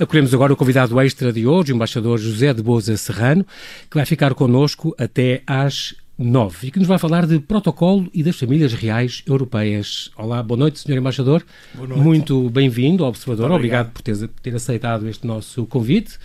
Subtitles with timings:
[0.00, 3.44] Acolhemos agora o convidado extra de hoje, o embaixador José de Boza Serrano,
[3.90, 8.22] que vai ficar connosco até às nove e que nos vai falar de protocolo e
[8.22, 10.10] das famílias reais europeias.
[10.16, 11.44] Olá, boa noite, senhor embaixador.
[11.74, 12.02] Boa noite.
[12.02, 13.50] Muito bem-vindo ao Observador.
[13.50, 16.18] Obrigado, Obrigado por ter, ter, aceitado este nosso convite.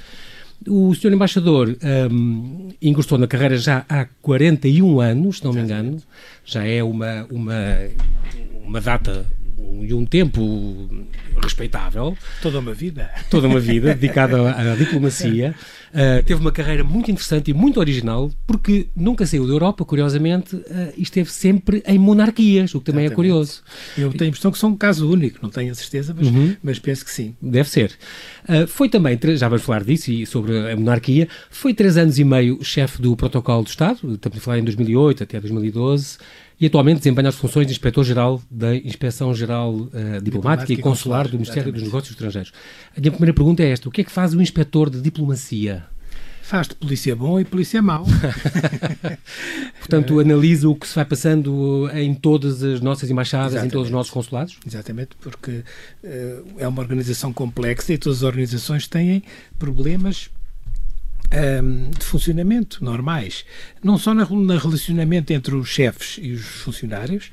[0.66, 1.76] O senhor embaixador
[2.10, 6.02] um, ingressou na carreira já há 41 anos, se não me engano.
[6.46, 7.54] Já é uma, uma,
[8.64, 9.26] uma data
[9.82, 10.90] e um tempo
[11.42, 12.18] respeitável.
[12.42, 13.10] Toda uma vida.
[13.30, 15.56] Toda uma vida dedicada à, diplomacia.
[15.94, 20.56] Uh, teve uma carreira muito interessante e muito original, porque nunca saiu da Europa, curiosamente,
[20.56, 20.64] uh,
[20.98, 23.14] e esteve sempre em monarquias, o que também é Exatamente.
[23.14, 23.64] é curioso.
[23.98, 26.56] Eu tenho a impressão que sou um caso único, não tenho a certeza, mas, uhum.
[26.62, 27.36] mas penso que sim.
[27.42, 27.92] Deve ser.
[28.44, 32.24] Uh, foi também, já vamos falar disso e sobre a monarquia, foi três anos e
[32.24, 36.18] meio chefe do Protocolo do Estado, estamos a falar em 2008 até 2012,
[36.60, 41.34] e atualmente desempenha as funções de Inspetor-Geral da Inspeção-Geral uh, Diplomática, Diplomática, e Consular do
[41.34, 41.80] Ministério exatamente.
[41.80, 42.52] dos Negócios Estrangeiros.
[42.96, 45.86] A minha primeira pergunta é esta: o que é que faz o Inspetor de Diplomacia?
[46.42, 48.06] Faz de polícia bom e polícia mau.
[49.80, 53.72] Portanto, analisa o que se vai passando em todas as nossas embaixadas, Exatamente.
[53.72, 54.58] em todos os nossos consulados?
[54.66, 55.64] Exatamente, porque
[56.04, 59.24] uh, é uma organização complexa e todas as organizações têm
[59.58, 60.30] problemas
[61.34, 63.46] um, de funcionamento normais,
[63.84, 67.32] não só no relacionamento entre os chefes e os funcionários,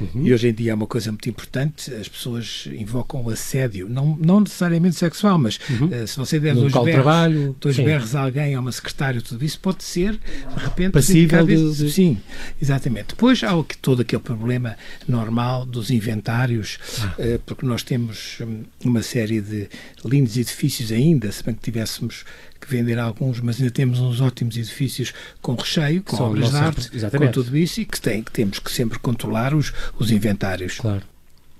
[0.00, 0.26] Uhum.
[0.26, 4.16] E hoje em dia é uma coisa muito importante, as pessoas invocam o assédio, não,
[4.20, 5.86] não necessariamente sexual, mas uhum.
[5.86, 9.44] uh, se você der dois berros, trabalho, dois berros a alguém, a uma secretária, tudo
[9.44, 11.90] isso pode ser, de repente, passível de, de...
[11.90, 12.18] Sim,
[12.60, 13.08] exatamente.
[13.08, 17.14] Depois há o, todo aquele problema normal dos inventários, ah.
[17.18, 19.68] uh, porque nós temos hum, uma série de
[20.04, 22.24] lindos edifícios ainda, se bem que tivéssemos
[22.64, 26.56] que vender alguns, mas ainda temos uns ótimos edifícios com recheio, com São obras de
[26.56, 27.34] arte, exatamente.
[27.34, 30.78] com tudo isso e que, tem, que temos que sempre controlar os, os inventários.
[30.78, 31.02] Claro.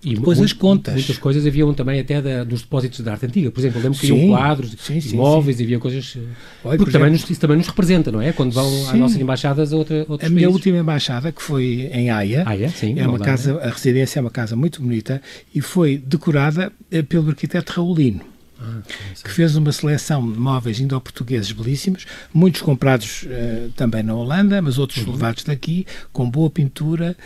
[0.05, 0.95] E depois muito, as contas.
[0.95, 3.51] Muitas coisas haviam também até da, dos depósitos de arte antiga.
[3.51, 5.65] Por exemplo, lembro que iam quadros, sim, sim, móveis, sim.
[5.65, 6.15] havia coisas.
[6.17, 6.21] Eh,
[6.63, 8.31] Olha, porque também nos, isso também nos representa, não é?
[8.33, 8.89] Quando vão sim.
[8.91, 12.69] às nossas embaixadas a outra, outros A minha última embaixada, que foi em Haia, Haia
[12.69, 15.23] sim, é uma casa, a residência é uma casa muito bonita
[15.55, 18.35] e foi decorada eh, pelo arquiteto Raulino.
[18.61, 18.81] Ah,
[19.23, 24.79] que fez uma seleção de móveis indo-portugueses belíssimos, muitos comprados uh, também na Holanda, mas
[24.79, 25.13] outros uhum.
[25.13, 27.17] levados daqui, com boa pintura,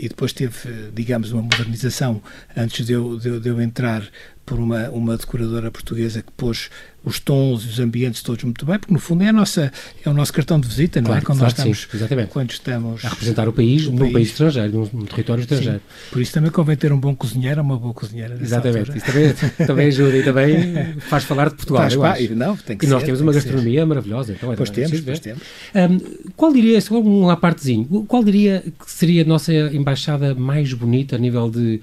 [0.00, 2.22] e depois teve, digamos, uma modernização
[2.56, 4.02] antes de eu, de de eu entrar
[4.44, 6.70] por uma, uma decoradora portuguesa que pôs
[7.04, 9.70] os tons e os ambientes todos muito bem, porque no fundo é, a nossa,
[10.04, 11.20] é o nosso cartão de visita, não é?
[11.20, 11.26] claro?
[11.26, 15.04] Quando nós estamos, sim, quando estamos a representar o país num país, país estrangeiro, num,
[15.04, 15.78] território estrangeiro.
[15.78, 16.10] Sim.
[16.10, 18.38] Por isso também convém ter um bom cozinheiro ou uma boa cozinheira.
[18.40, 19.34] Exatamente, isso também,
[19.66, 21.90] também ajuda e também faz falar de Portugal.
[21.90, 23.86] Faz, eu Não, tem que e ser, nós temos uma gastronomia ser.
[23.86, 24.32] maravilhosa.
[24.32, 25.42] Então é pois temos, pois temos.
[25.74, 31.16] Um, qual diria, só um partezinho, qual diria que seria a nossa embaixada mais bonita
[31.16, 31.80] a nível de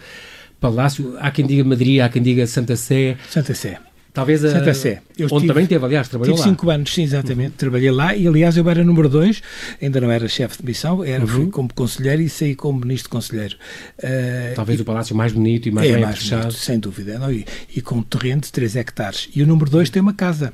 [0.60, 1.16] palácio?
[1.20, 3.18] Há quem diga Madrid, há quem diga Santa Sé.
[3.30, 3.80] Santa Sé.
[4.14, 5.02] Talvez a, Santa Sé.
[5.18, 6.54] Eu onde tive, também teve, aliás, trabalhou tive lá.
[6.54, 7.52] cinco anos, sim, exatamente.
[7.52, 7.58] Uhum.
[7.58, 9.42] Trabalhei lá e, aliás, eu era número dois,
[9.82, 11.28] ainda não era chefe de missão, era, uhum.
[11.28, 13.56] fui como conselheiro e saí como ministro conselheiro.
[14.00, 17.18] Uh, Talvez e, o palácio mais bonito e mais é, bem mais bonito, sem dúvida.
[17.18, 17.32] Não?
[17.32, 19.30] E, e, com um terreno de 3 hectares.
[19.34, 20.52] E o número dois tem uma casa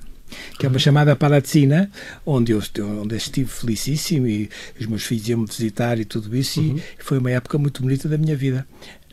[0.59, 1.89] que é uma chamada Palazzina,
[2.25, 2.61] onde eu,
[3.01, 4.49] onde estive felicíssimo e
[4.79, 6.77] os meus filhos iam-me visitar e tudo isso, uhum.
[6.77, 8.67] e foi uma época muito bonita da minha vida.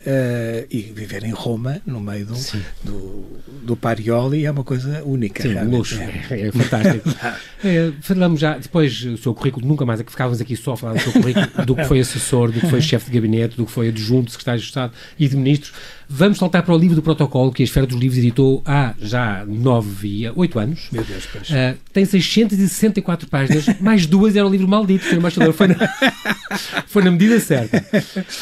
[0.05, 2.35] Uh, e viver em Roma, no meio do,
[2.83, 3.25] do,
[3.63, 5.41] do, Parioli, é uma coisa única.
[5.41, 7.09] Sim, um luxo, é, é fantástico.
[7.65, 10.77] é, falamos já, depois, o seu currículo, nunca mais, é que ficávamos aqui só a
[10.77, 13.65] falar do seu currículo, do que foi assessor, do que foi chefe de gabinete, do
[13.65, 15.73] que foi adjunto, secretário de Estado e de ministros.
[16.07, 19.43] Vamos saltar para o livro do protocolo que a Esfera dos Livros editou há já
[19.45, 20.87] nove oito anos.
[20.91, 21.49] Meu Deus, pois.
[21.49, 25.15] Uh, tem 664 páginas, mais duas era o livro maldito, Sr.
[25.15, 25.53] Embaixador.
[25.53, 25.75] Foi na,
[26.85, 27.83] foi na medida certa.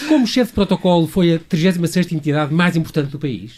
[0.09, 3.53] Como chefe de protocolo, foi a 36 entidade mais importante do país.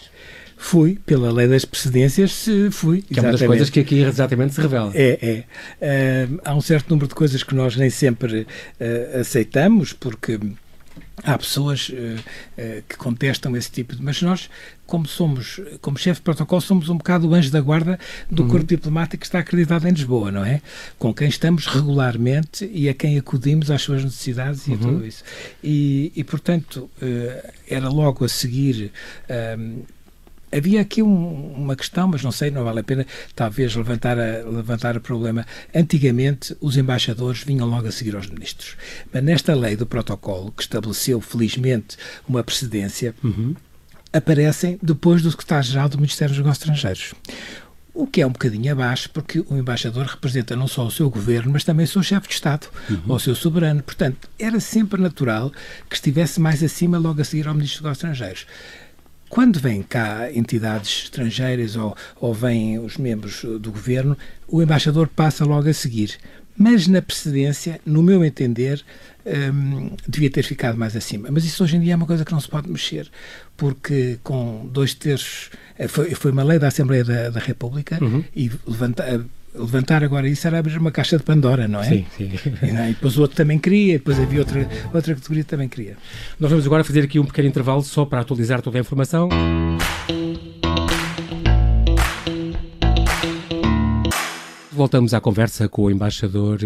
[0.57, 3.01] Fui, pela lei das precedências, fui.
[3.01, 3.19] Que exatamente.
[3.19, 4.91] é uma das coisas que aqui exatamente se revela.
[4.95, 5.44] É,
[5.81, 6.28] é.
[6.28, 10.39] Uh, há um certo número de coisas que nós nem sempre uh, aceitamos, porque
[11.23, 14.03] há pessoas uh, uh, que contestam esse tipo de.
[14.03, 14.50] Mas nós,
[14.85, 18.50] como somos, como chefe de protocolo, somos um bocado o anjo da guarda do uhum.
[18.50, 20.62] corpo diplomático que está acreditado em Lisboa, não é?
[21.00, 24.77] Com quem estamos regularmente e a quem acudimos às suas necessidades e uhum.
[24.77, 25.23] tudo isso.
[25.63, 28.91] E, e portanto, uh, era logo a seguir
[30.56, 33.06] Havia aqui um, uma questão, mas não sei, não vale a pena
[33.36, 35.46] talvez levantar, a, levantar o problema.
[35.74, 38.78] Antigamente, os embaixadores vinham logo a seguir aos ministros.
[39.12, 41.98] Mas nesta lei do protocolo, que estabeleceu, felizmente,
[42.28, 43.54] uma precedência, uhum.
[44.13, 47.13] aparecem depois do secretário-geral do Ministério dos Negócios Estrangeiros.
[47.94, 51.51] O que é um bocadinho abaixo, porque o embaixador representa não só o seu governo,
[51.51, 53.01] mas também o seu chefe de Estado, uhum.
[53.08, 53.84] ou o seu soberano.
[53.84, 55.51] Portanto, era sempre natural
[55.90, 58.48] que estivesse mais acima logo a seguir ao Ministro dos Negócios Estrangeiros
[59.36, 64.18] Quando vêm cá entidades estrangeiras ou, ou vêm os membros do governo,
[64.48, 66.16] o embaixador passa logo a seguir.
[66.58, 68.82] Mas na precedência, no meu entender,
[69.26, 71.28] um, devia ter ficado mais acima.
[71.30, 73.12] Mas isso hoje em dia é uma coisa que não se pode mexer,
[73.58, 75.50] porque com dois terços.
[75.78, 78.24] Eh, foi, foi uma lei da Assembleia da, da República uhum.
[78.34, 79.20] e levantar
[79.57, 81.90] levantar agora isso era abrir uma caixa de Pandora, não é?
[81.90, 82.31] Sim, sim.
[82.62, 85.98] E, e depois o outro também queria, depois havia outra, outra categoria que também queria.
[86.40, 89.30] Nós vamos agora fazer aqui um pequeno intervalo só para atualizar toda a informação.
[94.72, 96.60] Voltamos à conversa com o embaixador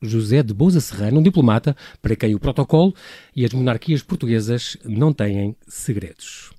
[0.00, 2.94] José de Bouza Serrano, um diplomata para quem o protocolo
[3.34, 6.52] e as monarquias portuguesas não têm segredos.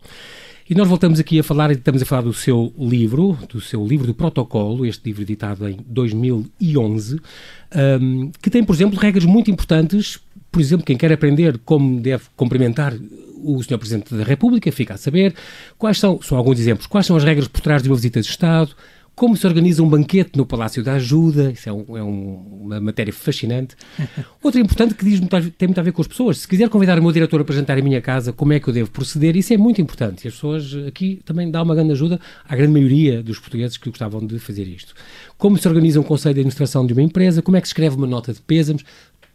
[0.68, 4.08] E nós voltamos aqui a falar, estamos a falar do seu livro, do seu livro
[4.08, 7.22] do protocolo, este livro editado em 2011,
[8.02, 10.20] um, que tem, por exemplo, regras muito importantes.
[10.52, 12.96] Por exemplo, quem quer aprender como deve cumprimentar
[13.44, 13.78] o Sr.
[13.78, 15.36] Presidente da República fica a saber
[15.78, 18.28] quais são, são alguns exemplos, quais são as regras por trás de uma visita de
[18.28, 18.76] Estado,
[19.16, 22.82] como se organiza um banquete no Palácio da Ajuda, isso é, um, é um, uma
[22.82, 23.76] matéria fascinante.
[24.44, 25.20] Outra importante que diz,
[25.58, 26.40] tem muito a ver com as pessoas.
[26.40, 28.74] Se quiser convidar o meu diretor a apresentar a minha casa, como é que eu
[28.74, 30.26] devo proceder, isso é muito importante.
[30.26, 33.90] E as pessoas aqui também dão uma grande ajuda à grande maioria dos portugueses que
[33.90, 34.94] gostavam de fazer isto.
[35.38, 37.96] Como se organiza um conselho de administração de uma empresa, como é que se escreve
[37.96, 38.84] uma nota de pêsames,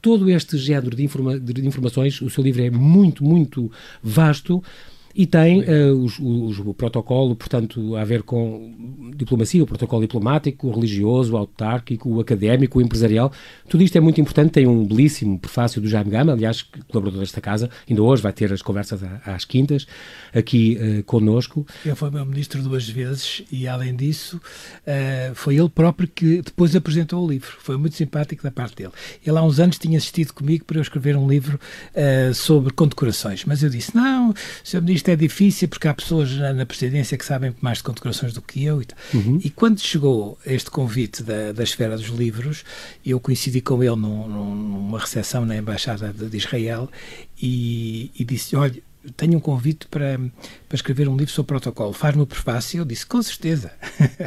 [0.02, 3.70] todo este género de, informa de informações, o seu livro é muito, muito
[4.02, 4.62] vasto
[5.14, 6.06] e tem uh,
[6.64, 12.20] o protocolo, portanto, a ver com diplomacia, o protocolo diplomático, o religioso, o autárquico, o
[12.20, 13.32] académico, o empresarial.
[13.68, 14.52] Tudo isto é muito importante.
[14.52, 17.68] Tem um belíssimo prefácio do Jaime Gama, aliás, colaborador desta casa.
[17.88, 19.86] Ainda hoje vai ter as conversas às quintas,
[20.32, 21.66] aqui uh, conosco.
[21.84, 26.74] Ele foi meu ministro duas vezes e, além disso, uh, foi ele próprio que depois
[26.76, 27.50] apresentou o livro.
[27.58, 28.92] Foi muito simpático da parte dele.
[29.26, 31.58] Ele há uns anos tinha assistido comigo para eu escrever um livro
[31.94, 34.32] uh, sobre condecorações, mas eu disse: não,
[34.62, 34.80] Sr.
[34.82, 38.34] Ministro isto é difícil porque há pessoas na, na presidência que sabem mais de condecorações
[38.34, 38.82] do que eu.
[38.82, 38.86] E,
[39.16, 39.40] uhum.
[39.42, 42.64] e quando chegou este convite da, da esfera dos livros,
[43.04, 46.88] eu coincidi com ele num, numa recepção na Embaixada de, de Israel
[47.40, 48.80] e, e disse: Olha,
[49.16, 50.20] tenho um convite para,
[50.68, 51.94] para escrever um livro sobre protocolo.
[51.94, 52.80] Faz-me o prefácio?
[52.80, 53.72] Eu disse, com certeza.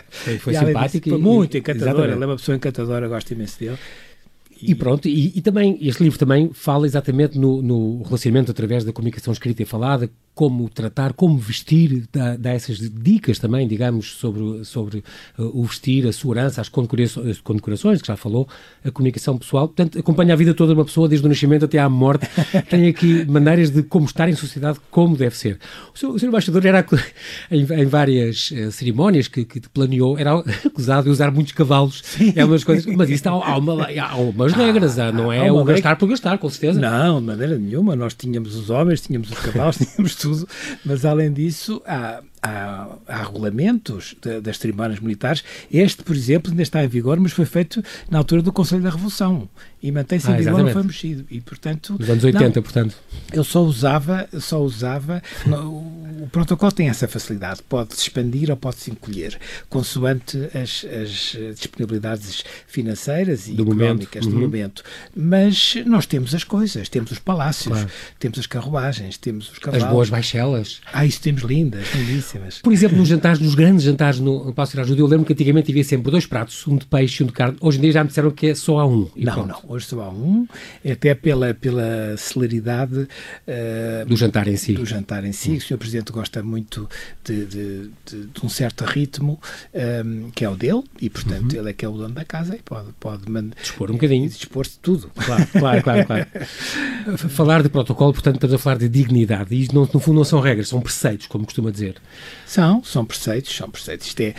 [0.10, 1.10] Foi, foi simpático.
[1.10, 2.10] Disse, muito encantador.
[2.10, 3.78] Ele é uma pessoa encantadora, gosto imenso dele.
[4.66, 8.94] E, pronto, e, e, também, este livro também fala exatamente no, no, relacionamento através da
[8.94, 14.66] comunicação escrita e falada, como tratar, como vestir, dá, dá essas dicas também, digamos, sobre,
[14.66, 15.04] sobre
[15.38, 18.48] uh, o vestir, a segurança, as condecorações, condecorações, que já falou,
[18.84, 19.68] a comunicação pessoal.
[19.68, 22.28] Portanto, acompanha a vida toda de uma pessoa, desde o nascimento até à morte.
[22.70, 25.60] Tem aqui maneiras de como estar em sociedade, como deve ser.
[25.94, 26.84] O senhor, o senhor embaixador era,
[27.52, 30.34] em, em várias uh, cerimónias que, que planeou, era
[30.66, 32.02] acusado de usar muitos cavalos.
[32.04, 32.34] Sim.
[32.36, 35.64] É umas coisas, mas isso há, há, uma, há umas regras, ah, não é o
[35.64, 36.80] gastar por gastar, com certeza.
[36.80, 37.96] Não, de maneira nenhuma.
[37.96, 40.48] Nós tínhamos os homens, tínhamos os cavalos, tínhamos tudo,
[40.86, 45.44] mas além disso, há, há, há regulamentos de, das cerimónias militares.
[45.72, 47.82] Este, por exemplo, ainda está em vigor, mas foi feito
[48.12, 49.50] na altura do Conselho da Revolução
[49.84, 51.26] e mantém-se ah, em vigor, não foi mexido.
[51.30, 52.96] E, portanto, Nos anos 80, não, portanto.
[53.34, 55.22] Eu só usava, só usava.
[55.46, 59.38] o protocolo tem essa facilidade, pode se expandir ou pode se encolher,
[59.70, 64.30] consoante as, as disponibilidades financeiras e do económicas momento.
[64.30, 64.42] do uhum.
[64.42, 64.84] momento.
[65.14, 67.90] Mas nós temos as coisas, temos os palácios, claro.
[68.20, 69.86] temos as carruagens, temos os cavalos.
[69.86, 70.80] As boas baixelas.
[70.94, 72.33] Ah, isso temos lindas, lindíssimas.
[72.62, 75.72] Por exemplo, nos jantares, nos grandes jantares no, no Palácio Ajuda, eu lembro que antigamente
[75.72, 77.58] havia sempre dois pratos, um de peixe e um de carne.
[77.62, 79.10] Hoje em dia já me disseram que é só há um.
[79.16, 79.48] não, pronto.
[79.48, 80.48] não hoje só há um,
[80.90, 84.74] até pela, pela celeridade uh, do jantar em si.
[84.74, 85.52] Do jantar em si.
[85.52, 85.58] Hum.
[85.58, 85.78] O Sr.
[85.78, 86.90] Presidente gosta muito
[87.24, 89.40] de, de, de, de um certo ritmo,
[89.74, 91.60] um, ehm, que é o dele, e portanto uhum.
[91.60, 93.24] ele é que é o dono da casa e pode, pode
[93.62, 94.28] dispor um bocadinho.
[94.30, 95.12] Dispor-se de tudo.
[95.16, 96.06] Claro, claro, claro.
[96.06, 96.28] claro.
[97.30, 99.54] falar de protocolo, portanto, estamos a falar de dignidade.
[99.54, 101.96] E no, no fundo não são regras, são preceitos, como costuma dizer.
[102.46, 104.08] São, são preceitos, são preceitos.
[104.08, 104.34] Isto é,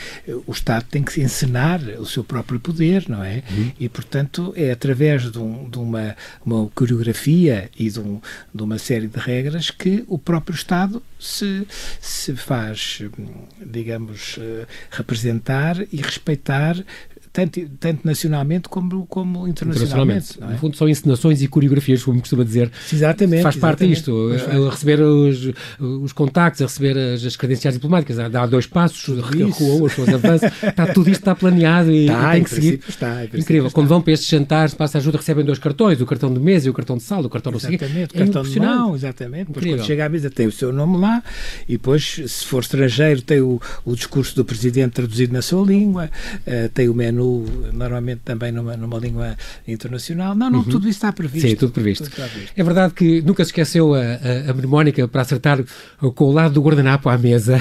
[0.46, 3.42] o Estado tem que encenar o seu próprio poder, não é?
[3.50, 3.72] Uhum.
[3.78, 8.20] E, portanto, é através de, um, de uma, uma coreografia e de, um,
[8.54, 11.66] de uma série de regras que o próprio Estado se,
[12.00, 13.00] se faz,
[13.64, 16.76] digamos, eh, representar e respeitar
[17.34, 20.34] tanto, tanto nacionalmente como, como internacionalmente.
[20.34, 20.38] internacionalmente.
[20.40, 20.52] É?
[20.52, 22.70] No fundo, são encenações e coreografias, como costuma dizer.
[22.92, 23.42] Exatamente.
[23.42, 25.50] Faz parte disto, a, a, receber os,
[25.80, 30.14] os contactos, a receber as, as credenciais diplomáticas, a dar dois passos, recuam, as pessoas
[30.14, 32.80] avançam, está, tudo isto está planeado e, está, e tem que seguir.
[32.88, 33.66] Está, Incrível.
[33.66, 33.74] Está.
[33.74, 36.70] Quando vão para estes jantares, passa ajuda, recebem dois cartões, o cartão de mesa e
[36.70, 39.46] o cartão de sala, o cartão não sei Exatamente, o cartão de mão, exatamente.
[39.48, 41.20] Depois, quando chega à mesa, tem o seu nome lá
[41.68, 46.08] e depois, se for estrangeiro, tem o, o discurso do presidente traduzido na sua língua,
[46.46, 50.34] uh, tem o menu ONU, normalmente também numa, numa língua internacional.
[50.34, 50.64] Não, não, uhum.
[50.64, 51.48] tudo isso está previsto.
[51.48, 52.04] Sim, tudo previsto.
[52.04, 52.52] tudo previsto.
[52.56, 55.62] É verdade que nunca se esqueceu a, a, a mnemónica para acertar
[56.14, 57.58] com o lado do guardanapo à mesa.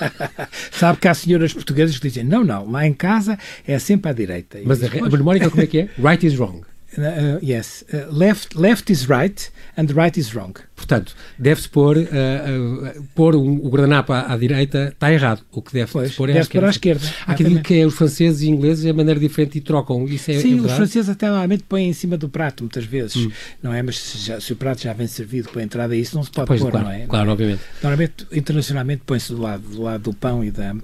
[0.70, 4.14] Sabe que há senhoras portuguesas que dizem, não, não, lá em casa é sempre à
[4.14, 4.58] direita.
[4.64, 5.88] Mas a, a mnemónica como é que é?
[5.98, 6.62] Right is wrong.
[6.96, 10.52] Uh, yes, uh, left, left is right and right is wrong.
[10.74, 15.42] Portanto, deve-se pôr, uh, uh, pôr um, o guardanapo à, à, direita, está errado.
[15.50, 16.66] O que deve pois, pôr é deve à esquerda.
[16.66, 17.06] à esquerda.
[17.26, 20.04] Há quem diga que é os franceses e ingleses é maneira diferente e trocam.
[20.06, 23.16] Isso é, Sim, é os franceses até normalmente põem em cima do prato, muitas vezes.
[23.16, 23.30] Hum.
[23.62, 23.82] Não é?
[23.82, 26.30] Mas se, já, se, o prato já vem servido com a entrada, isso não se
[26.30, 27.06] pode pois, pôr, claro, não é?
[27.06, 27.32] Claro, é?
[27.32, 27.60] obviamente.
[27.82, 30.74] Normalmente, internacionalmente, põe-se do lado, do lado do pão e, da,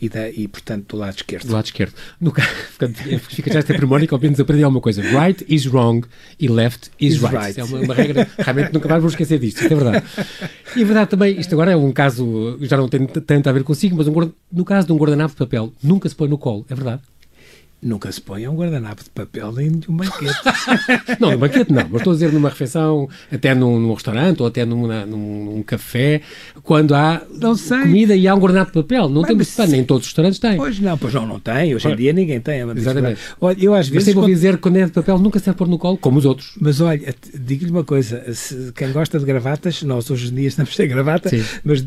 [0.00, 1.46] e, da, e, portanto, do lado esquerdo.
[1.46, 1.92] Do lado esquerdo.
[2.20, 2.32] No,
[3.28, 5.02] fica já esta primónica, ao menos aprendi alguma coisa.
[5.02, 6.06] Right is wrong
[6.40, 7.36] e left is, is right.
[7.36, 7.60] right.
[7.60, 10.04] É uma, uma regra, realmente nunca mais vou esquecer disto, isto é verdade.
[10.76, 13.62] E é verdade também, isto agora é um caso, já não tem tanto a ver
[13.62, 16.64] consigo, mas um, no caso de um guardanapo de papel, nunca se põe no colo,
[16.68, 17.02] é verdade?
[17.82, 20.38] Nunca se põe um guardanapo de papel nem de um banquete.
[21.18, 24.46] não, no banquete não, mas estou a dizer numa refeição, até num, num restaurante ou
[24.46, 26.20] até num, num, café,
[26.62, 27.20] quando há
[27.82, 29.08] comida e há um guardanapo de papel.
[29.08, 30.56] Não temos de nem todos os restaurantes têm.
[30.58, 31.74] Pois não, pois não, não tem.
[31.74, 32.60] Hoje em dia ninguém tem.
[32.60, 33.20] Exatamente.
[33.40, 34.06] Olha, eu às vezes.
[34.06, 34.26] Mas quando...
[34.26, 36.52] dizer que quando é de papel nunca se deve pôr no colo, como os outros.
[36.60, 40.76] Mas olha, digo-lhe uma coisa: se, quem gosta de gravatas, nós hoje em dia estamos
[40.76, 41.42] sem gravata, Sim.
[41.64, 41.84] mas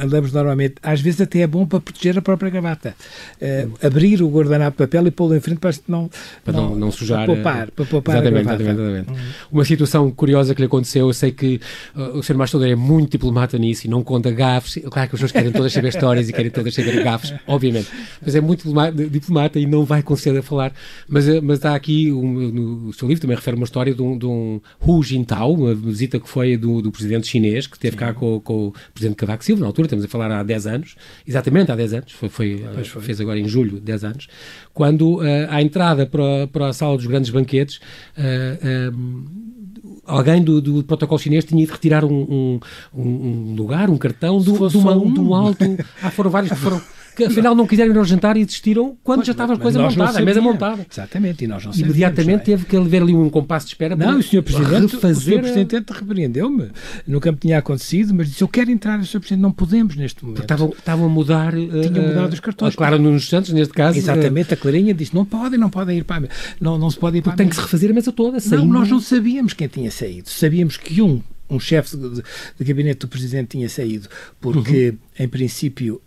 [0.00, 2.94] andamos normalmente, às vezes até é bom para proteger a própria gravata.
[3.42, 6.10] Uh, abrir o guardanapo de papel e pô-lo em frente para não,
[6.44, 7.26] para não, não, sujar.
[7.26, 9.10] Para poupar, para poupar exatamente, exatamente, exatamente.
[9.10, 9.16] Uhum.
[9.52, 11.60] Uma situação curiosa que lhe aconteceu, eu sei que
[11.96, 12.36] uh, o Sr.
[12.36, 14.74] Mastodon é muito diplomata nisso e não conta gafes.
[14.74, 17.88] Claro que as pessoas querem todas saber histórias e querem todas saber gafes, obviamente.
[18.24, 18.64] Mas é muito
[19.10, 20.72] diplomata e não vai conseguir a falar.
[21.08, 24.16] Mas, uh, mas está aqui, um, no seu livro também refere uma história de um,
[24.16, 28.12] de um Hu Jintao, uma visita que foi do, do presidente chinês, que esteve cá
[28.12, 30.96] com, com, o presidente Cavaco Silva, na altura, estamos a falar há 10 anos,
[31.26, 33.02] exatamente há 10 anos, foi, foi, foi.
[33.02, 34.28] fez agora em julho 10 anos,
[34.72, 37.80] quando uh, à entrada para, para a sala dos grandes banquetes,
[38.16, 42.60] uh, uh, alguém do, do, protocolo chinês tinha de retirar um, um,
[43.00, 45.14] um lugar, um cartão do, de, uma, um.
[45.20, 45.64] um alto.
[46.02, 46.80] Ah, foram vários que foram
[47.18, 49.80] que afinal não quiseram ir ao jantar e desistiram quando pois, já estava a coisa
[49.80, 50.86] montada, a mesa montada.
[50.88, 52.44] Exatamente, e nós não Imediatamente é?
[52.44, 54.42] teve que haver ali um compasso de espera não, o Sr.
[54.42, 55.34] Presidente, refazer...
[55.34, 55.52] O Sr.
[55.52, 56.70] Presidente repreendeu-me.
[57.06, 59.18] Nunca me tinha acontecido, mas disse, eu quero entrar, Sr.
[59.18, 60.42] Presidente, não podemos neste momento.
[60.42, 61.52] Estavam, estavam a mudar...
[61.52, 62.76] Tinha uh, mudado os cartões.
[62.76, 63.98] Claro, nos Santos, neste caso.
[63.98, 66.32] Exatamente, a Clarinha disse, não podem, não podem ir para a mesa.
[66.60, 67.36] Não, não se pode ir para a.
[67.36, 68.38] Tem que se refazer a mesa toda.
[68.46, 70.30] Não, nós não sabíamos quem tinha saído.
[70.30, 71.20] Sabíamos que um
[71.50, 72.22] um chefe de,
[72.58, 74.08] de, gabinete do presidente tinha saído,
[74.40, 75.24] porque, uhum.
[75.24, 76.00] em princípio,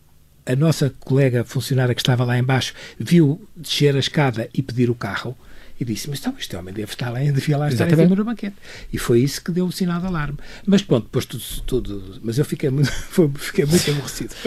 [0.45, 4.95] a nossa colega funcionária que estava lá embaixo viu descer a escada e pedir o
[4.95, 5.36] carro
[5.81, 8.01] e disse, mas então este homem deve estar lá, devia lá estar Exatamente.
[8.01, 8.55] em cima do banquete.
[8.93, 10.38] E foi isso que deu o sinal de alarme.
[10.63, 12.91] Mas pronto, depois tudo, tudo mas eu fiquei muito,
[13.39, 14.35] fiquei muito aborrecido.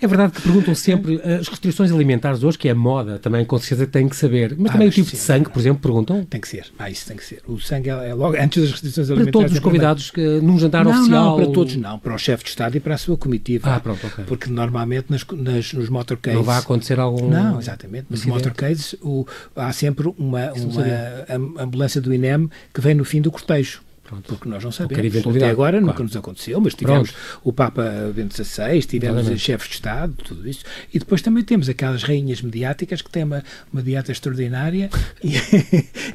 [0.00, 3.58] É verdade que perguntam sempre eh, as restrições alimentares hoje, que é moda, também com
[3.58, 4.54] certeza tem que saber.
[4.58, 6.24] Mas ah, também mas o tipo sim, de sangue, por exemplo, perguntam?
[6.24, 7.42] Tem que ser, ah, isso tem que ser.
[7.46, 9.32] O sangue é, é logo, antes das restrições alimentares.
[9.32, 11.24] Para todos os é convidados que, num jantar não, oficial?
[11.24, 13.74] Não, para todos não, para o chefe de Estado e para a sua comitiva.
[13.74, 14.24] Ah, pronto, ok.
[14.24, 16.36] Porque normalmente nas, nas, nos motorcades...
[16.36, 17.28] Não vai acontecer algum...
[17.28, 18.06] Não, exatamente.
[18.10, 23.30] Nos motorcades o, há sempre uma, uma ambulância do INEM que vem no fim do
[23.30, 23.86] cortejo.
[24.06, 24.22] Pronto.
[24.28, 25.16] Porque nós não sabemos.
[25.16, 25.86] Até agora claro.
[25.86, 27.40] nunca nos aconteceu, mas tivemos Pronto.
[27.42, 27.82] o Papa
[28.14, 30.64] Bento XVI, tivemos os chefes de Estado, tudo isso.
[30.94, 34.90] E depois também temos aquelas rainhas mediáticas que têm uma, uma dieta extraordinária
[35.24, 35.34] e,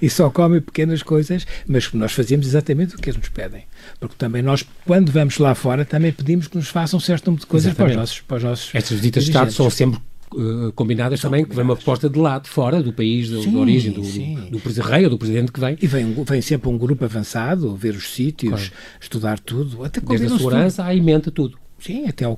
[0.01, 3.65] e, só comem pequenas coisas, mas nós fazemos exatamente o que eles nos pedem.
[3.99, 7.41] Porque também nós, quando vamos lá fora, também pedimos que nos façam um certo número
[7.41, 9.99] de coisas para os nossos, para os nossos Estas visitas de Estado são sempre
[10.33, 11.49] uh, combinadas São também, combinadas.
[11.49, 14.01] que vem uma proposta de lá, de fora, do país, do, sim, de origem do,
[14.01, 15.77] do, do, rei ou do presidente que vem.
[15.81, 18.73] E vem, vem sempre um grupo avançado, ver os sítios, claro.
[18.99, 19.83] estudar tudo.
[19.83, 21.57] Até Desde a segurança à emenda, tudo.
[21.81, 22.37] Sim, até o,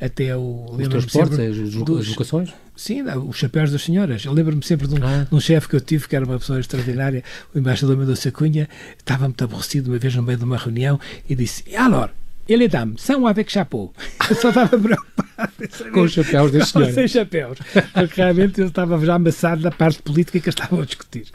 [0.00, 2.54] até o os transportes, as, locações.
[2.76, 4.24] Sim, os chapéus das senhoras.
[4.24, 5.26] Eu lembro-me sempre de um, ah.
[5.32, 9.24] um chefe que eu tive, que era uma pessoa extraordinária, o embaixador Mendonça Cunha, estava
[9.24, 12.10] muito aborrecido uma vez no meio de uma reunião e disse: Alor,
[12.52, 13.92] ele dá-me são avec chapeau.
[14.28, 15.52] Eu só estava preocupado
[15.92, 16.94] com os chapéus das senhoras.
[16.94, 17.58] Sem chapéus.
[17.94, 21.26] Porque realmente eu estava já amassado da parte política que estavam a discutir.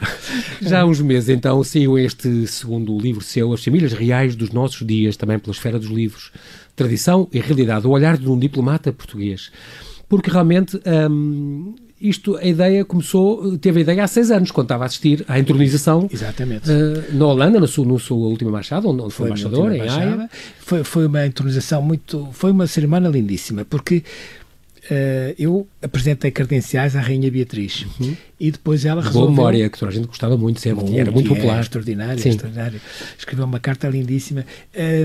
[0.60, 4.86] Já há uns meses, então, saiu este segundo livro seu, As Famílias Reais dos Nossos
[4.86, 6.32] Dias, também pela esfera dos livros.
[6.74, 9.50] Tradição e realidade, o olhar de um diplomata português.
[10.08, 10.80] Porque realmente
[11.10, 15.24] hum, isto, a ideia começou, teve a ideia há seis anos, quando estava a assistir
[15.26, 16.70] à entronização Exatamente.
[16.70, 20.30] Uh, na Holanda, na sua, na sua última marchada, onde, foi, foi embaixador, em Haia.
[20.58, 24.02] Foi, foi uma entronização muito, foi uma cerimónia lindíssima, porque
[24.90, 27.86] uh, eu apresentei credenciais à Rainha Beatriz.
[27.98, 28.16] Uhum.
[28.38, 29.30] E depois ela De resolveu...
[29.34, 31.60] Boa memória, que toda a gente gostava muito sempre, Muito, era muito é popular.
[31.60, 32.28] extraordinário, Sim.
[32.30, 32.80] extraordinário.
[33.18, 34.44] Escreveu uma carta lindíssima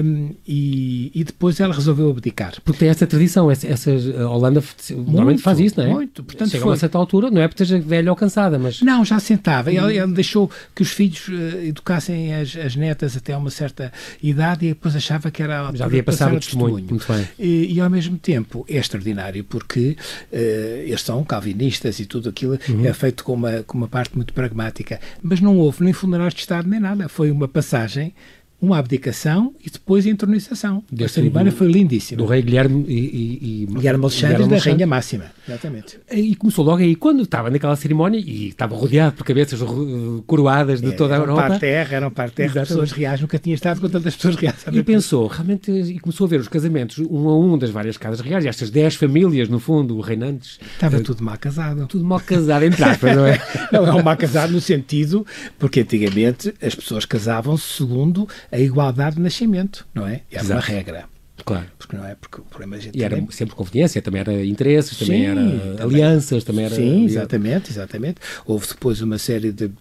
[0.04, 2.54] hum, e, e depois ela resolveu abdicar.
[2.64, 5.94] Porque tem essa tradição, essa, essas- a Holanda normalmente faz isso, não é?
[5.94, 6.24] muito.
[6.24, 6.72] Portanto, Chega a foi.
[6.72, 9.72] uma certa altura, não é porque esteja velha ou cansada, mas Não, já sentava.
[9.72, 9.92] Ela, Hum.
[9.92, 14.70] ela deixou que os filhos eh, educassem as, as netas até uma certa idade e
[14.70, 16.86] depois achava que era a já havia passado o testemunho.
[16.90, 17.28] Muito bem.
[17.40, 19.96] E, e, ao mesmo tempo é extraordinário porque
[20.32, 22.86] eh, eles são calvinistas e tudo aquilo Uhum.
[22.86, 25.00] é feito com uma, com uma parte muito pragmática.
[25.22, 27.08] Mas não houve nem funerais de Estado nem nada.
[27.08, 28.14] Foi uma passagem,
[28.62, 30.84] uma abdicação e depois a entronização.
[31.04, 32.18] A cerimónia foi lindíssima.
[32.18, 34.70] Do rei Guilherme e, e, e Guilherme Alexandre Guilherme da Alexandre.
[34.70, 35.26] Rainha Máxima.
[35.48, 36.00] Exatamente.
[36.12, 40.82] E começou logo aí, quando estava naquela cerimónia e estava rodeado por cabeças uh, coroadas
[40.82, 41.42] de É, toda a eram Europa.
[41.48, 42.68] Para a terra, eram para a terra, Exatamente.
[42.70, 43.22] pessoas reais.
[43.22, 44.56] Nunca tinha estado com tantas pessoas reais.
[44.72, 48.22] E pensou, realmente, e começou a ver os casamentos um a um das várias casas
[48.22, 51.88] reais, estas 10 famílias, no fundo, reinantes, Estava eh, tudo mal casado.
[51.88, 53.42] tudo mal casado, entre aspas, não é?
[53.72, 55.26] Não, é um mal casado no sentido,
[55.58, 60.22] porque antigamente as pessoas casavam-se segundo a igualdade de nascimento, não é?
[60.32, 60.68] Era uma Exato.
[60.68, 61.11] regra.
[61.46, 61.66] Claro.
[61.78, 62.16] Porque não é?
[62.16, 65.42] Porque o problema gente E era tem- sempre conveniência, também era interesses, também Sim, era
[65.42, 65.82] também.
[65.82, 66.76] alianças, também era.
[66.76, 68.18] Sim, exatamente, exatamente.
[68.46, 69.72] Houve depois uma série de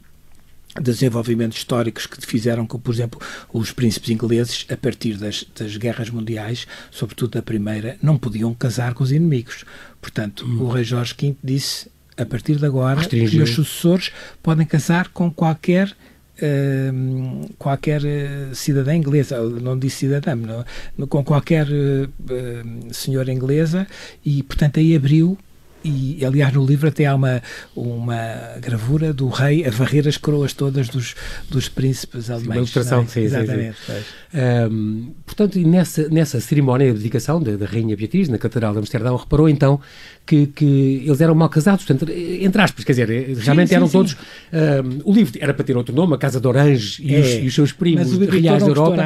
[0.81, 3.21] desenvolvimentos históricos que fizeram com, por exemplo,
[3.53, 8.95] os príncipes ingleses, a partir das, das guerras mundiais, sobretudo da primeira, não podiam casar
[8.95, 9.65] com os inimigos.
[10.01, 14.13] Portanto, o rei Jorge V disse, a partir de agora, os meus sucessores
[14.43, 15.93] podem casar com qualquer
[16.43, 23.87] hum, qualquer eh, cidadã inglesa, não disse cidadã, não, com qualquer hum, senhora inglesa
[24.25, 25.37] e, portanto, aí abriu
[25.85, 27.43] e aliás no livro até há uma,
[27.75, 28.19] uma
[28.61, 31.15] gravura do rei a varrer as coroas todas dos,
[31.49, 32.47] dos príncipes alemães.
[32.49, 33.07] uma ilustração, é?
[33.07, 33.37] sim, sim, sim.
[33.37, 33.77] Exatamente.
[33.87, 34.05] pois.
[34.33, 39.17] Ahm, portanto, nessa, nessa cerimónia de dedicação da, da Rainha Beatriz, na Catedral de Amsterdão,
[39.17, 39.81] reparou então
[40.25, 43.93] que, que eles eram mal casados, portanto, entre aspas, quer dizer, realmente sim, eram sim.
[43.93, 44.17] todos.
[44.53, 47.41] ahm, o livro era para ter outro nome, a Casa de Orange e, os, É,
[47.41, 49.03] e os seus primos reais da Europa.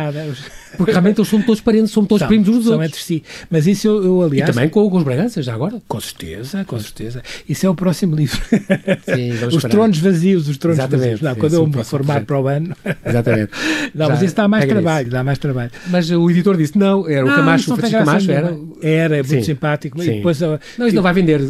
[0.76, 2.90] Porque realmente eles são todos parentes, são todos São, primos uns dos são outros.
[2.90, 3.22] entre si.
[3.50, 4.54] Mas isso eu, eu E aliás.
[4.54, 5.80] também com, com os Braganças, já agora.
[5.88, 7.22] Com certeza, com certeza.
[7.48, 8.40] Isso é o próximo livro.
[9.04, 9.68] Sim, os esperar.
[9.70, 11.20] tronos vazios, os tronos Exatamente, vazios.
[11.22, 12.26] Não, sim, quando sim, eu me formar projeto.
[12.26, 12.76] para o ano.
[13.06, 13.50] Exatamente.
[13.94, 14.74] Não, Já mas isso dá mais nisso.
[14.74, 15.70] trabalho, dá mais trabalho.
[15.88, 18.56] Mas o editor disse: não, era o Não, Camacho, o Francisco Camacho, era.
[18.82, 19.42] Era, é muito Sim.
[19.42, 20.02] simpático.
[20.02, 20.10] Sim.
[20.10, 21.40] E depois, Não, isso não vai vender.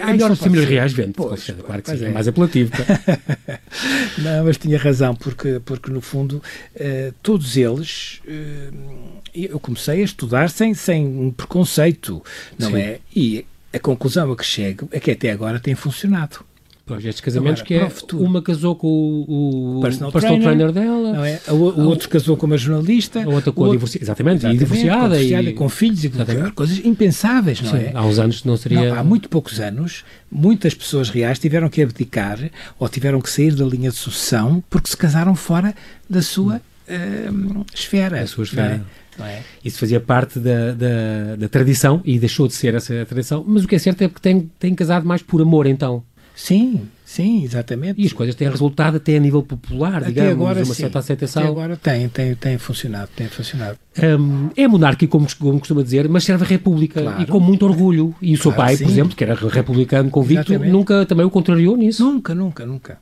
[0.00, 1.12] É melhor os famílias reais vende.
[1.14, 2.08] Claro que sim, é.
[2.08, 2.70] é mais apelativo.
[4.18, 6.42] Não, mas tinha razão, porque, porque no fundo,
[6.74, 8.65] eh, todos eles, eh,
[9.34, 12.22] eu comecei a estudar sem, sem um preconceito,
[12.58, 12.78] não Sim.
[12.78, 13.00] é?
[13.14, 16.44] E a conclusão a que chego é que até agora tem funcionado.
[16.86, 20.70] Pois, estes casamentos Agora, que é, o uma casou com o, o Personal personal, trainer,
[20.70, 21.40] trainer, dela, é?
[21.50, 24.38] O, o outro casou com uma jornalista, a outra com o a divorciada, exatamente, e
[24.38, 26.52] Exatamente, divorciada, com, divorciada, e, com filhos e Exatamente.
[26.52, 27.92] coisas impensáveis, não Sim, é?
[27.92, 28.90] há uns anos não seria...
[28.90, 32.38] Não, há muito poucos anos, muitas pessoas reais tiveram que abdicar
[32.78, 35.74] ou tiveram que sair da linha de sucessão porque se casaram fora
[36.08, 38.20] da sua hum, esfera.
[38.20, 38.66] Da sua não é?
[38.66, 38.86] esfera.
[39.18, 39.42] Não é?
[39.64, 43.68] Isso fazia parte da, da, da tradição e deixou de ser essa tradição, mas o
[43.68, 46.02] que é certo é que tem, tem casado mais por amor, então.
[46.34, 48.02] Sim, sim, exatamente.
[48.02, 50.74] E as coisas têm resultado até a nível popular, Até digamos, agora, uma sim.
[50.74, 51.46] certa Até aceitação.
[51.46, 53.78] agora tem, tem, tem funcionado, tem funcionado.
[53.98, 57.22] Hum, é monárquico, como, como costuma dizer, mas serve a República Claro.
[57.22, 58.14] e com muito orgulho.
[58.20, 58.84] E o seu Claro, pai, sim.
[58.84, 60.70] por exemplo, que era republicano convicto, Exatamente.
[60.72, 62.04] nunca também o contrariou nisso.
[62.04, 62.98] Nunca, nunca, nunca.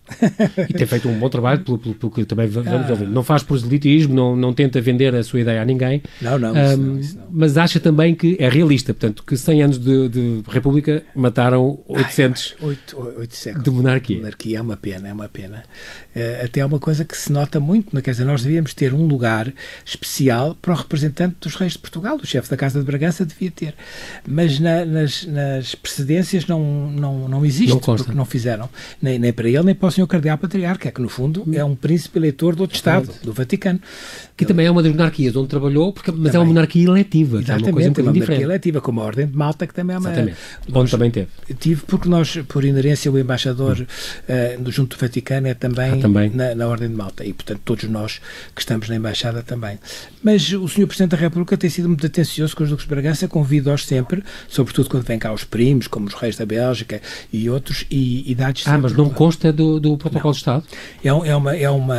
[0.69, 2.87] E tem feito um bom trabalho, pelo, pelo, pelo que também vamos Ah.
[2.90, 3.09] ouvir.
[3.09, 6.01] Não faz proselitismo, não, não tenta vender a sua ideia a ninguém.
[6.21, 7.25] Não, não, isso Hum, não, isso não.
[7.31, 12.55] Mas acha também que é realista, portanto, que 100 anos de, de República mataram 800
[12.61, 13.64] Oito, oito séculos.
[13.64, 14.16] de monarquia.
[14.18, 15.62] monarquia é uma pena, é uma pena.
[16.14, 19.07] Eh, até é uma coisa que se nota muito, quer dizer, nós devíamos ter um
[19.07, 19.52] lugar
[19.85, 23.50] especial para o representante dos reis de Portugal, o chefe da Casa de Bragança devia
[23.50, 23.74] ter,
[24.26, 28.04] mas na- nas, nas precedências não, não, não existe, Não consta.
[28.04, 28.68] porque não fizeram,
[29.00, 31.74] nem, nem para ele, nem para o senhor cardeal patriarca, que no fundo é um
[31.74, 33.80] príncipe eleitor do outro Estado, do Vaticano.
[34.37, 36.49] Que também é uma das monarquias onde trabalhou, porque, mas é uma Também.
[36.49, 38.42] monarquia eletiva, que é uma coisa um Exatamente, é uma monarquia diferente.
[38.42, 40.09] eletiva, como a Ordem de Malta, que também é uma...
[40.11, 40.38] Exatamente.
[40.73, 41.29] Onde também teve.
[41.61, 43.87] Tive porque nós, por inerência, o embaixador
[44.29, 46.31] eh, do junto do Vaticano é também, Ah, também.
[46.31, 48.20] Na, na Ordem de Malta e, portanto, todos nós
[48.57, 49.79] que estamos na embaixada também.
[50.20, 50.87] Mas o Sr.
[50.88, 54.90] Presidente da República tem sido muito atencioso com os Duques de Bragança, convido-os sempre, sobretudo
[54.90, 57.01] quando vêm cá os primos, como os reis da Bélgica
[57.33, 60.64] e outros, e, e dá-lhes Ah, mas não consta do, do protocolo de Estado?
[61.05, 61.97] é, é uma é uma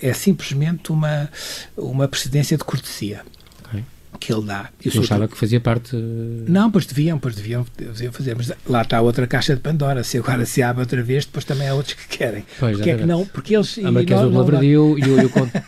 [0.00, 1.28] é simplesmente uma
[1.76, 3.22] uma precedência de cortesia
[3.66, 3.82] Ok.
[4.20, 4.68] que ele dá.
[4.84, 5.00] O Eu Sr.
[5.00, 5.96] achava que fazia parte...
[5.96, 10.04] não, pois deviam, pois deviam, deviam fazer, mas lá está outra caixa de Pandora.
[10.04, 12.44] Se agora se abre outra vez, depois também há outros que querem.
[12.60, 13.24] Pois, porque é que não?
[13.26, 13.78] Porque eles.
[13.84, 15.52] A Marquesa do Lavradio e o, o Conde.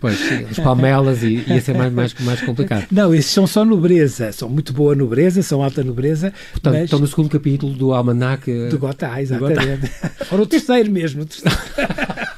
[0.00, 0.18] Pois,
[0.50, 2.86] os palmelas e ia ser mais, mais, mais complicado.
[2.90, 6.32] Não, esses são só nobreza, são muito boa nobreza, são alta nobreza.
[6.52, 6.84] Portanto, mas...
[6.84, 8.68] estão no segundo capítulo do Almanac.
[8.68, 9.90] Do Gotá, exatamente.
[10.30, 11.24] Ou no terceiro mesmo.
[11.24, 11.56] terceiro.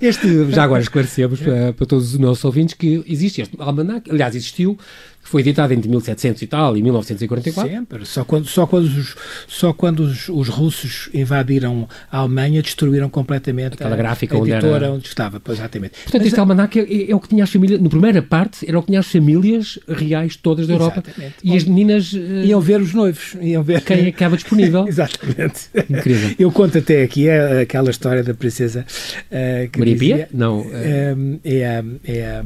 [0.00, 4.34] Este, já agora esclarecemos para, para, todos os nossos ouvintes que existe este almanac, aliás,
[4.34, 4.78] existiu
[5.26, 7.70] foi editado entre 1700 e tal e 1944.
[7.70, 8.06] Sempre.
[8.06, 9.16] Só quando, só quando, os,
[9.48, 14.52] só quando os, os russos invadiram a Alemanha destruíram completamente Aquela a, gráfica a onde
[14.52, 14.92] editora era...
[14.92, 15.40] onde estava.
[15.40, 15.94] Pois, exatamente.
[16.02, 16.42] Portanto, Mas, este a...
[16.42, 19.00] almanac é, é, o que tinha as famílias, na primeira parte, era o que tinha
[19.00, 21.02] as famílias reais todas da Europa.
[21.04, 21.34] Exatamente.
[21.42, 22.12] E Bom, as meninas...
[22.12, 22.44] Uh...
[22.44, 23.36] Iam ver os noivos.
[23.40, 23.80] Iam ver...
[23.80, 24.86] Quem é estava disponível.
[24.88, 25.68] exatamente.
[25.90, 26.36] Incrível.
[26.38, 28.86] Eu conto até aqui é aquela história da princesa...
[29.30, 30.28] Uh, Maria dizia, Pia?
[30.32, 30.60] Não.
[30.60, 31.40] Uh...
[31.44, 32.42] É, é, é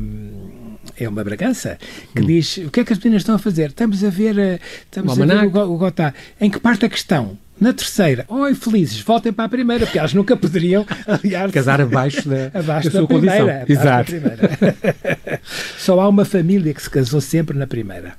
[1.04, 1.78] é uma Bragança,
[2.14, 2.26] que hum.
[2.26, 3.70] diz o que é que as meninas estão a fazer?
[3.70, 6.12] Estamos a ver, eh, estamos a ver o, o Gotá.
[6.40, 7.38] Em que parte é que estão?
[7.60, 12.26] Na terceira, oi, felizes, voltem para a primeira, porque elas nunca poderiam, aliás, casar abaixo
[12.26, 13.82] da, abaixo da, da sua primeira, condição.
[13.82, 14.10] Exato.
[14.12, 15.40] Primeira.
[15.78, 18.14] Só há uma família que se casou sempre na primeira.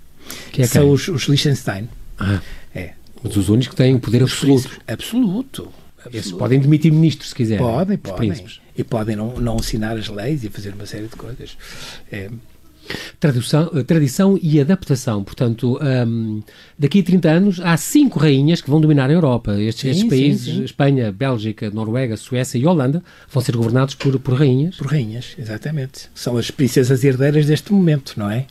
[0.51, 1.89] Que é São os, os Liechtenstein.
[2.19, 2.39] Ah,
[2.73, 2.91] é.
[3.23, 4.69] Mas os únicos que têm poder absoluto.
[4.87, 5.71] Absoluto.
[6.13, 7.63] Esses podem demitir ministros se quiserem.
[7.63, 8.17] Podem, podem.
[8.17, 8.61] Príncipes.
[8.77, 11.57] E podem não, não assinar as leis e fazer uma série de coisas.
[12.11, 12.29] É.
[13.19, 15.23] Tradução, eh, tradição e adaptação.
[15.23, 16.41] Portanto, um,
[16.77, 19.59] daqui a 30 anos há cinco rainhas que vão dominar a Europa.
[19.61, 20.63] Estes, sim, estes países, sim, sim.
[20.63, 24.75] Espanha, Bélgica, Noruega, Suécia e Holanda, vão ser governados por, por rainhas.
[24.75, 26.09] Por rainhas, exatamente.
[26.13, 28.45] São as princesas herdeiras deste momento, não é?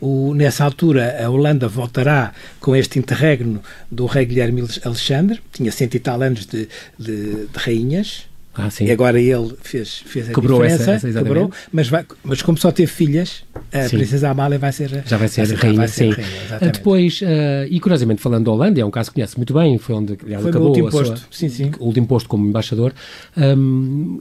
[0.00, 5.94] O, nessa altura, a Holanda voltará com este interregno do rei Guilherme Alexandre, tinha cento
[5.94, 8.84] e tal anos de, de, de rainhas, ah, sim.
[8.84, 12.56] E agora ele fez, fez a quebrou diferença, essa, essa quebrou, mas, vai, mas como
[12.56, 13.96] só teve filhas, a sim.
[13.96, 16.20] princesa Amália vai ser já vai ser, vai rainha, vai ser sim.
[16.20, 17.24] Rainha, Depois, uh,
[17.68, 20.34] e curiosamente falando da Holanda, é um caso que conhece muito bem, foi onde foi
[20.34, 21.70] acabou o último posto, sua, sim, sim.
[21.78, 22.92] o último posto como embaixador.
[23.36, 24.20] Um,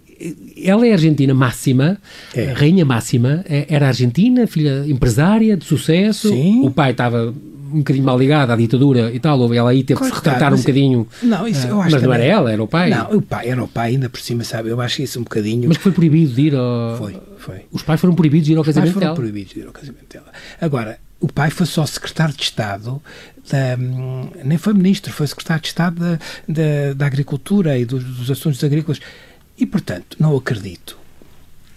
[0.64, 1.98] ela é argentina máxima,
[2.34, 2.54] é.
[2.54, 6.30] rainha máxima, é, era argentina, filha empresária de sucesso.
[6.30, 6.66] Sim.
[6.66, 7.34] O pai estava
[7.74, 10.58] um bocadinho mal ligada à ditadura e tal, ela aí teve que se retratar um
[10.58, 11.08] bocadinho.
[11.22, 12.90] Não, isso eu acho Mas não era ela, era o pai.
[12.90, 14.70] Não, o pai era o pai, ainda por cima, sabe?
[14.70, 15.68] Eu acho isso um bocadinho.
[15.68, 16.98] Mas foi proibido de ir ao.
[16.98, 17.62] Foi, foi.
[17.72, 19.72] Os pais foram proibidos de ir ao casamento Os pais foram proibidos de ir ao
[19.72, 20.28] casamento dela.
[20.62, 23.02] Agora, o pai foi só secretário de Estado,
[23.50, 23.78] da,
[24.44, 28.64] nem foi ministro, foi secretário de Estado da, da, da Agricultura e dos, dos assuntos
[28.64, 29.00] agrícolas.
[29.58, 31.03] E, portanto, não acredito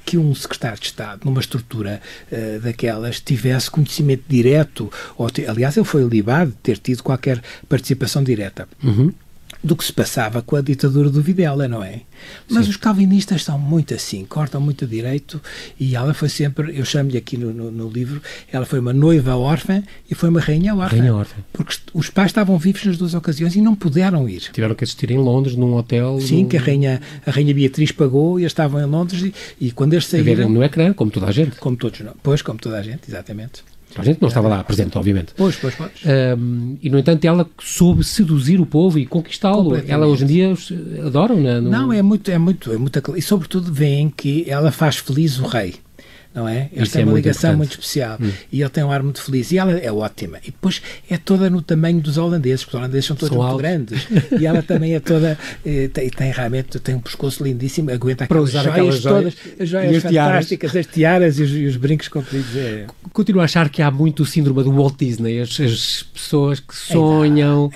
[0.07, 5.85] que um secretário de Estado, numa estrutura uh, daquelas, tivesse conhecimento direto, ou aliás, ele
[5.85, 8.69] foi libado de ter tido qualquer participação direta.
[8.83, 9.13] Uhum
[9.67, 12.03] do que se passava com a ditadura do Videla, não é?
[12.49, 12.71] Mas Sim.
[12.71, 15.43] os calvinistas são muito assim, cortam muito direito
[15.79, 19.37] e ela foi sempre, eu chamo-lhe aqui no, no, no, livro, ela foi uma noiva
[19.37, 20.97] órfã e foi uma rainha órfã.
[20.97, 21.37] Rainha órfã.
[21.53, 24.41] Porque os pais estavam vivos nas duas ocasiões e não puderam ir.
[24.53, 26.21] Tiveram que assistir em Londres, num hotel.
[26.21, 29.73] Sim, que a rainha, a rainha Beatriz pagou e eles estavam em Londres e, e
[29.73, 30.25] quando eles saíram...
[30.25, 31.57] Ver no ecrã, como toda a gente.
[31.57, 32.15] Como todos, não.
[32.23, 33.65] Pois, como toda a gente, exatamente.
[33.99, 35.33] A gente não estava lá presente, obviamente.
[35.37, 35.91] Pois, pois, pois.
[36.39, 39.77] Um, e, no entanto, ela soube seduzir o povo e conquistá-lo.
[39.87, 40.55] Ela, hoje em dia,
[41.05, 41.61] adoram, né?
[41.61, 41.71] No...
[41.71, 43.17] Não, é muito, é muito, é muito...
[43.17, 45.75] E, sobretudo, veem que ela faz feliz o rei
[46.37, 46.69] não é?
[46.71, 48.31] Eles têm é uma ligação muito, muito especial hum.
[48.53, 50.37] e ele tem um ar muito feliz e ela é ótima.
[50.43, 53.67] E depois é toda no tamanho dos holandeses, porque os holandeses são todos são muito
[53.67, 54.07] altos.
[54.07, 54.07] grandes
[54.39, 58.51] e ela também é toda, eh, tem, tem, realmente tem um pescoço lindíssimo, aguenta aquelas
[58.51, 60.87] joias, aquelas joias todas, as joias fantásticas, tiaras.
[60.87, 62.55] as tiaras e os, e os brincos compridos.
[62.55, 62.85] É.
[63.15, 66.77] Continuo a achar que há muito o síndrome do Walt Disney, as, as pessoas que
[66.77, 67.71] sonham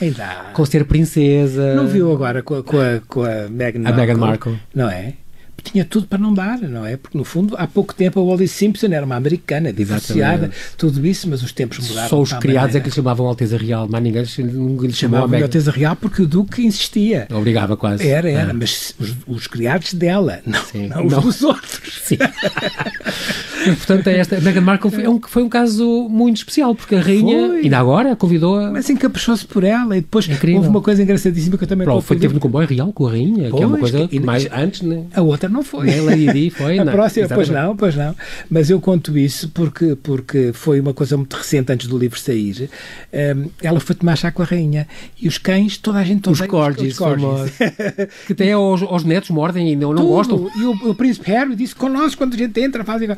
[0.53, 1.75] com ser princesa.
[1.75, 3.87] Não viu agora com a, com a, com a Meghan Markle?
[3.87, 4.59] A Meghan Markle.
[4.75, 5.14] Não é?
[5.62, 6.96] Tinha tudo para não dar, não é?
[6.96, 11.29] Porque, no fundo, há pouco tempo a Wallis Simpson era uma americana, divorciada, tudo isso,
[11.29, 12.09] mas os tempos mudaram.
[12.09, 15.96] Só os criados é que lhe chamavam Alteza Real, mas ninguém lhe chamava Alteza Real
[15.96, 17.27] porque o Duque insistia.
[17.33, 18.07] Obrigava quase.
[18.07, 18.55] Era, era, ah.
[18.55, 21.20] mas os, os, criados dela, não, não os não.
[21.20, 22.01] dos outros.
[22.05, 22.18] Sim.
[23.77, 27.49] Portanto, é esta, Meghan Markle foi um, foi um caso muito especial, porque a rainha,
[27.49, 27.61] foi.
[27.61, 28.70] ainda agora, convidou-a.
[28.70, 30.59] Mas encapuchou-se por ela e depois Incrível.
[30.59, 33.11] houve uma coisa engraçadíssima que eu também Pronto, foi teve no comboio real com a
[33.11, 35.05] rainha, pois, que é uma coisa que, mais antes, né?
[35.14, 35.87] A outra não foi.
[35.87, 36.92] Nem a Lady foi, A não.
[36.92, 38.14] próxima, pois não, pois não.
[38.51, 42.70] Mas eu conto isso porque, porque foi uma coisa muito recente antes do livro sair.
[43.12, 44.87] Um, ela foi tomar chá com a rainha
[45.20, 46.29] e os cães, toda a gente...
[46.29, 47.53] Os corgis, os corgis.
[48.27, 50.49] que até aos, aos netos mordem e não, não gostam.
[50.57, 53.09] E o, o príncipe Harry disse, connosco quando a gente entra, fazem...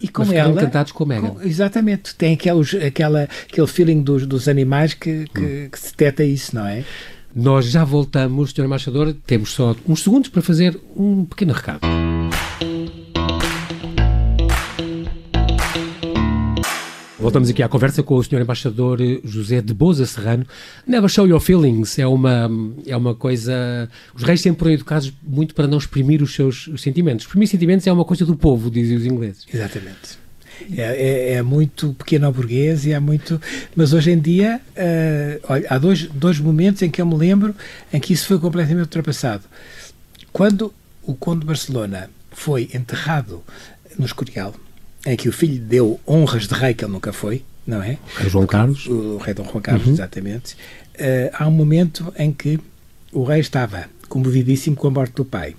[0.00, 0.52] E com Mas ela.
[0.52, 1.30] encantados com a Megan.
[1.30, 2.14] Com, exatamente.
[2.14, 5.68] Tem aqueles, aquela, aquele feeling dos, dos animais que, que, hum.
[5.70, 6.84] que se deteta isso, não é?
[7.34, 8.64] Nós já voltamos, Sr.
[8.64, 9.14] Embaixador.
[9.26, 11.80] Temos só uns segundos para fazer um pequeno recado.
[17.28, 18.40] Voltamos aqui à conversa com o Sr.
[18.40, 20.46] Embaixador José de Boza Serrano.
[20.86, 22.50] Never show your feelings é uma,
[22.86, 23.86] é uma coisa.
[24.14, 27.26] Os reis sempre foram educados muito para não exprimir os seus os sentimentos.
[27.26, 29.46] Exprimir sentimentos é uma coisa do povo, dizem os ingleses.
[29.52, 30.18] Exatamente.
[30.74, 33.38] É, é, é, muito pequeno burguês e é muito.
[33.76, 37.54] Mas hoje em dia, uh, olha, há dois, dois momentos em que eu me lembro
[37.92, 39.44] em que isso foi completamente ultrapassado.
[40.32, 43.44] Quando o Conde de Barcelona foi enterrado
[43.98, 44.54] no Escorial,
[45.06, 47.98] em que o filho deu honras de rei que ele nunca foi, não é?
[48.16, 48.86] O rei João Carlos.
[48.86, 49.92] O, o rei Dom João Carlos, uhum.
[49.92, 50.54] exatamente.
[50.94, 52.58] Uh, há um momento em que
[53.12, 55.54] o rei estava comovidíssimo com a morte do pai.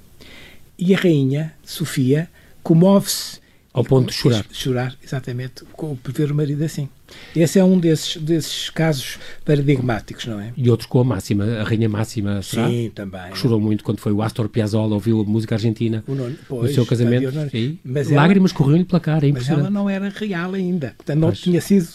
[0.77, 2.29] E a rainha, Sofia,
[2.63, 3.39] comove-se
[3.73, 4.45] ao ponto de chorar.
[4.51, 6.89] Chorar, exatamente, por ver o marido assim.
[7.35, 10.51] Esse é um desses, desses casos paradigmáticos, não é?
[10.55, 12.67] E outros com a Máxima, a Rainha Máxima, será?
[12.67, 13.35] Sim, também.
[13.35, 16.75] chorou muito quando foi o Astor Piazzolla, ouviu a música argentina o nono, pois, no
[16.75, 17.31] seu casamento.
[17.53, 21.31] E mas lágrimas corriam-lhe pela cara, é Mas ela não era real ainda, portanto não
[21.31, 21.87] tinha sido,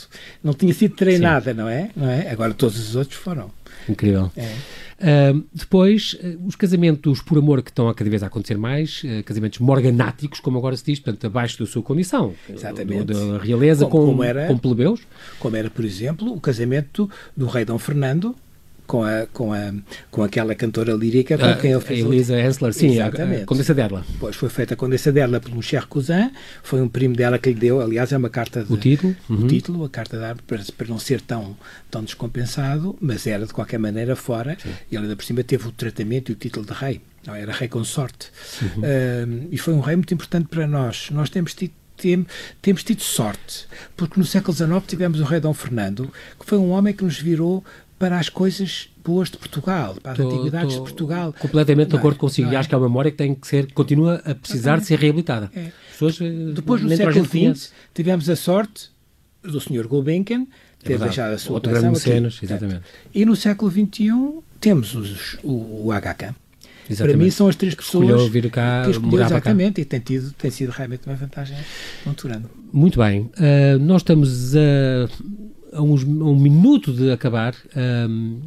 [0.42, 1.90] não tinha sido treinada, não é?
[1.96, 2.30] não é?
[2.30, 3.50] Agora todos os outros foram.
[3.88, 4.30] Incrível.
[4.36, 4.54] É.
[5.04, 9.02] Uh, depois, uh, os casamentos por amor que estão a cada vez a acontecer mais,
[9.04, 12.32] uh, casamentos morganáticos, como agora se diz, portanto, abaixo da sua condição.
[12.48, 13.12] Exatamente.
[13.12, 15.00] Da realeza como, com, como era, com plebeus.
[15.38, 18.34] Como era, por exemplo, o casamento do rei Dom Fernando
[18.86, 19.72] com, a, com, a,
[20.10, 22.04] com aquela cantora lírica com quem ele fez.
[22.04, 23.40] A Elisa Hensler, sim, Exatamente.
[23.40, 23.74] a, a Condessa.
[24.18, 26.30] Pois foi feita a Condessa dela pelo Cher Cousin,
[26.62, 29.44] foi um primo dela que lhe deu, aliás, é uma carta de, o título, uhum.
[29.44, 31.56] o título a carta de para, para não ser tão,
[31.90, 34.70] tão descompensado, mas era de qualquer maneira fora, sim.
[34.90, 37.00] e ele ainda por cima teve o tratamento e o título de rei.
[37.26, 38.28] Não, era rei consorte.
[38.60, 38.82] Uhum.
[38.82, 41.08] Uh, e foi um rei muito importante para nós.
[41.10, 41.72] Nós temos tido
[42.60, 43.66] temos tido sorte,
[43.96, 47.18] porque no século XIX tivemos o rei Dom Fernando, que foi um homem que nos
[47.18, 47.64] virou
[47.98, 51.34] para as coisas boas de Portugal, para as tô, antiguidades tô de Portugal.
[51.38, 52.18] Completamente de acordo é?
[52.18, 52.50] consigo.
[52.50, 52.58] E é?
[52.58, 55.50] acho que é uma memória que tem que ser, continua a precisar de ser reabilitada.
[55.54, 55.70] É.
[55.92, 58.90] Pessoas, eh, Depois, no século XX, tivemos a sorte
[59.42, 59.86] do Sr.
[59.86, 60.46] Gulbenkian
[60.82, 62.82] ter é deixado a sua Outro grande mecenas, exatamente.
[63.14, 64.10] E no século XXI
[64.60, 66.34] temos os, o, o HK.
[66.88, 67.16] Exatamente.
[67.16, 69.80] Para mim são as três pessoas escolheu vir cá, que escolheu exatamente cá.
[69.80, 71.56] e tem, tido, tem sido realmente uma vantagem
[72.04, 72.44] muito grande.
[72.70, 73.22] Muito bem.
[73.22, 75.08] Uh, nós estamos a
[75.74, 77.54] a, uns, a um minuto de acabar
[78.08, 78.40] um,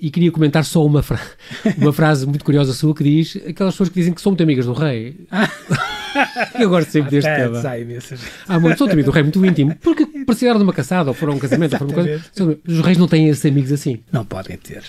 [0.00, 1.20] e queria comentar só uma, fra
[1.76, 4.66] uma frase muito curiosa sua que diz aquelas pessoas que dizem que são muito amigas
[4.66, 5.26] do rei.
[6.58, 7.60] Eu gosto sempre deste tema.
[8.48, 9.74] Há muito, sou amigo do rei, muito íntimo.
[9.76, 11.72] Porque participaram de uma caçada ou foram a um casamento.
[11.74, 12.24] Ou foram coisa,
[12.66, 14.00] os reis não têm esses amigos assim.
[14.10, 14.82] Não podem ter.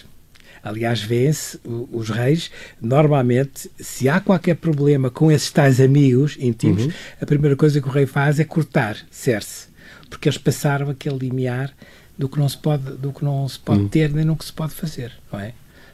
[0.64, 1.60] Aliás, vêem-se
[1.92, 6.92] os reis, normalmente, se há qualquer problema com esses tais amigos íntimos, uhum.
[7.22, 9.69] a primeira coisa que o rei faz é cortar, ser-se
[10.10, 11.74] porque eles passaram aquele limiar
[12.18, 13.88] do que não se pode, do que não se pode hum.
[13.88, 15.54] ter nem no que se pode fazer, não é?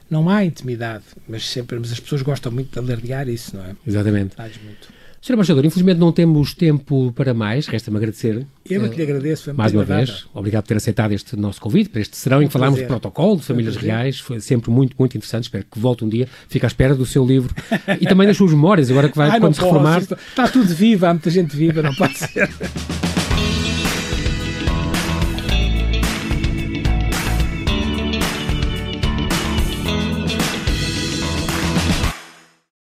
[0.10, 3.76] Não há intimidade, mas sempre, mas as pessoas gostam muito de alardear isso, não é?
[3.86, 4.36] Exatamente.
[4.64, 4.96] muito.
[5.26, 5.34] Sr.
[5.34, 8.46] Embaixador, infelizmente não temos tempo para mais, resta-me agradecer.
[8.64, 9.46] Eu é que lhe agradeço.
[9.46, 12.46] Foi mais uma vez, obrigado por ter aceitado este nosso convite para este serão em
[12.46, 16.06] que falámos de protocolo, de famílias reais, foi sempre muito, muito interessante, espero que volte
[16.06, 17.56] um dia, fique à espera do seu livro
[18.00, 20.02] e também das suas memórias, agora que vai, Ai, quando se reformar...
[20.04, 22.48] Está tudo vivo, há muita gente viva, não pode ser.